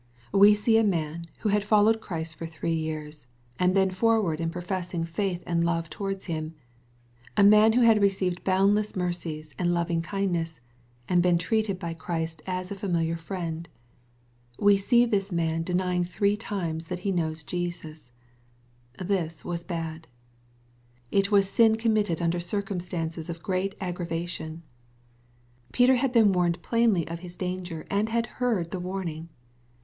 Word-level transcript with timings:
We 0.31 0.55
see 0.55 0.79
a 0.79 0.83
man, 0.83 1.25
who 1.41 1.49
had 1.49 1.63
followed 1.63 2.01
Christ 2.01 2.33
for 2.35 2.47
three 2.47 2.73
years, 2.73 3.27
and 3.59 3.71
been 3.75 3.91
forward 3.91 4.41
in 4.41 4.49
professing 4.49 5.03
faith 5.03 5.43
and 5.45 5.63
love 5.63 5.91
towards 5.91 6.25
Him,— 6.25 6.55
a 7.37 7.43
man 7.43 7.73
who 7.73 7.81
had 7.81 8.01
received 8.01 8.43
boundless 8.43 8.95
mercies, 8.95 9.53
and 9.59 9.75
loving 9.75 10.01
kindness, 10.01 10.59
and 11.07 11.21
been 11.21 11.37
treated 11.37 11.77
by 11.77 11.93
Christ 11.93 12.41
as 12.47 12.71
a 12.71 12.75
familiar 12.75 13.15
friend,— 13.15 13.69
we 14.67 14.75
see 14.75 15.05
this 15.05 15.31
man 15.31 15.61
denying 15.61 16.03
three 16.03 16.35
times 16.35 16.87
that 16.87 17.01
he 17.01 17.11
knows 17.11 17.43
Jesus 17.43 18.11
1— 18.97 19.07
This 19.07 19.45
was 19.45 19.63
bad.— 19.63 20.07
It 21.21 21.29
was 21.29 21.47
sin 21.47 21.75
committed 21.75 22.23
under 22.23 22.39
circumstances 22.39 23.29
of 23.29 23.43
great 23.43 23.77
aggra 23.79 24.07
vation. 24.07 24.61
Peter 25.71 25.93
had 25.97 26.11
been 26.11 26.31
warned 26.33 26.63
plainly 26.63 27.07
of 27.07 27.19
his 27.19 27.35
danger, 27.35 27.85
and 27.91 28.09
had 28.09 28.25
heard 28.41 28.71
the 28.71 28.79
warning. 28.79 29.29